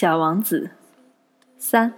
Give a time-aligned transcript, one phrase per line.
[0.00, 0.70] 小王子
[1.58, 1.92] 三，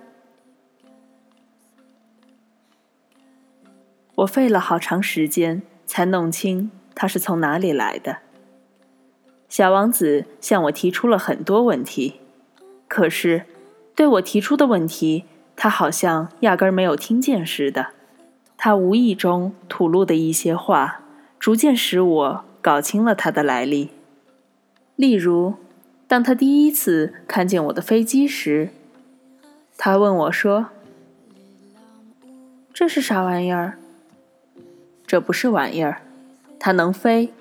[4.17, 8.17] 我费了好长时间才弄清他是从哪里来的。
[9.49, 12.19] 小王子向我提出了很多问题，
[12.89, 13.45] 可是
[13.95, 17.91] 对我提出的问题，他好像压根儿没有听见似的。
[18.57, 21.03] 他无意中吐露的一些话，
[21.39, 23.91] 逐渐使我搞清了他的来历。
[24.97, 25.55] 例如。
[26.13, 28.69] 当他第一次看见我的飞机时，
[29.79, 30.67] 他问我说
[32.75, 33.79] ：“这是啥玩意儿
[35.09, 36.03] ？”“这不是玩意儿，
[36.61, 37.33] 它能飞。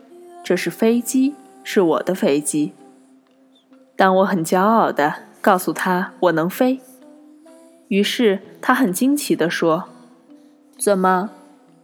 [0.41, 1.35] 这是飞机，
[1.65, 2.71] 是我的飞机。”
[3.97, 6.79] 当我很骄傲地告诉他我能飞，
[7.89, 9.89] 于是他很惊奇地说
[10.79, 11.31] ：“怎么，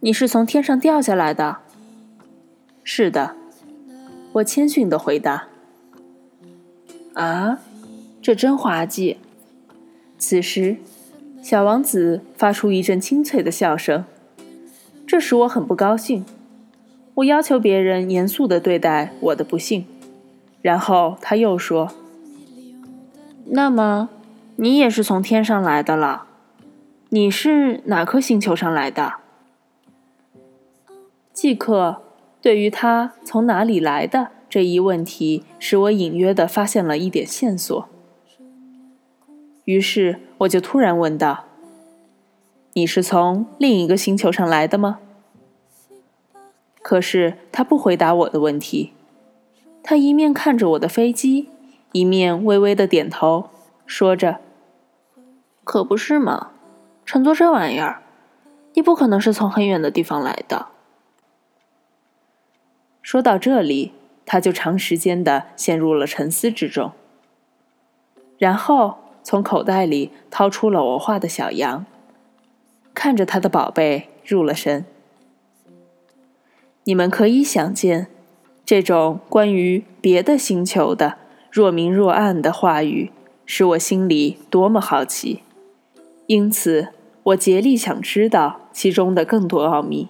[0.00, 1.58] 你是从天上掉下来的
[2.82, 3.36] ？”“是的。”
[4.32, 5.48] 我谦逊地回答。
[7.18, 7.58] 啊，
[8.22, 9.16] 这真滑稽！
[10.18, 10.76] 此时，
[11.42, 14.04] 小王子发出一阵清脆的笑声，
[15.04, 16.24] 这使我很不高兴。
[17.14, 19.84] 我要求别人严肃地对待我的不幸。
[20.62, 21.90] 然后他又说
[23.50, 24.08] ：“那么，
[24.54, 26.26] 你也是从天上来的了？
[27.08, 29.14] 你是哪颗星球上来的？”
[31.34, 32.00] 即刻，
[32.40, 34.28] 对于他从哪里来的。
[34.48, 37.86] 这一问题使我隐约的发现了一点线索，
[39.64, 41.44] 于是我就突然问道
[42.72, 45.00] ：“你是从另一个星球上来的吗？”
[46.80, 48.94] 可是他不回答我的问题，
[49.82, 51.50] 他一面看着我的飞机，
[51.92, 53.50] 一面微微的点头，
[53.84, 54.40] 说着
[55.62, 56.52] ：“可不是嘛，
[57.04, 58.02] 乘坐这玩意儿，
[58.72, 60.68] 你不可能是从很远的地方来的。”
[63.02, 63.92] 说到这里。
[64.30, 66.92] 他就长时间的陷入了沉思之中，
[68.36, 71.86] 然后从口袋里掏出了我画的小羊，
[72.92, 74.84] 看着他的宝贝入了神。
[76.84, 78.08] 你们可以想见，
[78.66, 81.16] 这种关于别的星球的
[81.50, 83.10] 若明若暗的话语，
[83.46, 85.42] 使我心里多么好奇，
[86.26, 86.88] 因此
[87.22, 90.08] 我竭力想知道其中的更多奥秘。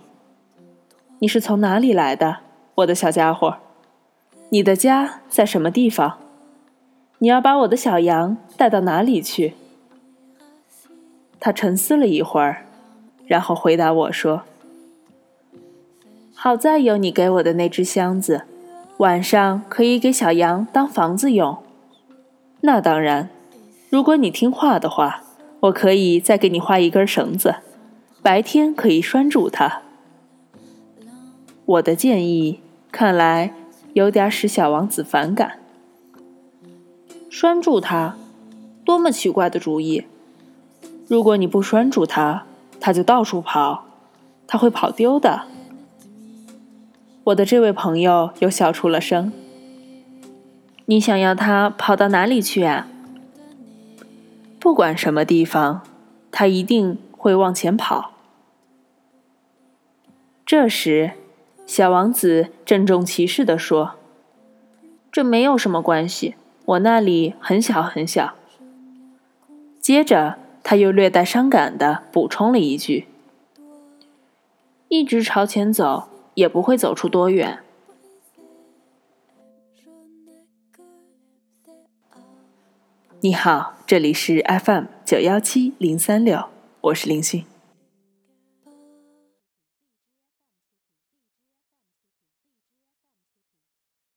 [1.20, 2.38] 你是从哪里来的，
[2.74, 3.58] 我的小家伙？
[4.50, 6.18] 你的家在什么地方？
[7.18, 9.54] 你要把我的小羊带到哪里去？
[11.38, 12.64] 他沉思了一会儿，
[13.26, 14.44] 然后回答我说
[16.34, 18.44] ：“好在有你给我的那只箱子，
[18.98, 21.58] 晚上可以给小羊当房子用。
[22.62, 23.28] 那当然，
[23.90, 25.22] 如果你听话的话，
[25.60, 27.56] 我可以再给你画一根绳子，
[28.22, 29.82] 白天可以拴住它。”
[31.66, 32.60] 我的建议
[32.90, 33.52] 看来。
[33.94, 35.58] 有点使小王子反感。
[37.30, 38.16] 拴住他，
[38.84, 40.06] 多么奇怪的主意！
[41.06, 42.44] 如果你不拴住他，
[42.80, 43.84] 他就到处跑，
[44.46, 45.42] 他会跑丢的。
[47.24, 49.32] 我的这位朋友又笑出了声。
[50.86, 52.88] 你想要他跑到哪里去啊？
[54.58, 55.82] 不管什么地方，
[56.30, 58.12] 他一定会往前跑。
[60.46, 61.12] 这时。
[61.68, 63.96] 小王子郑重其事地说
[65.12, 66.34] ：“这没有什么关系，
[66.64, 68.32] 我那里很小很小。”
[69.78, 73.06] 接着，他又略带伤感地补充了一句
[74.88, 77.58] ：“一直朝前走，也不会走出多远。”
[83.20, 86.46] 你好，这里是 FM 九幺七零三六，
[86.80, 87.44] 我是林讯。